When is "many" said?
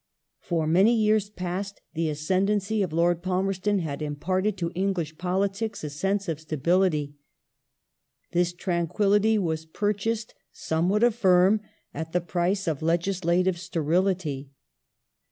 0.65-0.95